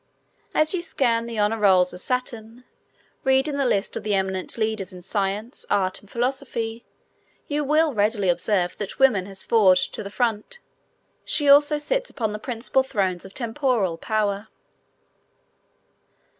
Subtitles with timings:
[0.55, 2.63] As you scan the honor rolls of Saturn,
[3.23, 6.83] reading the list of the eminent leaders in science, art and philosophy,
[7.45, 10.57] you will readily observe that woman has forged to the front.
[11.23, 14.47] She also sits upon the principal thrones of temporal power.